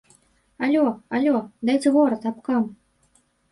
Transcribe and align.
Алё, 0.67 0.85
алё, 1.19 1.35
дайце 1.71 1.95
горад, 1.99 2.27
абкам. 2.33 2.69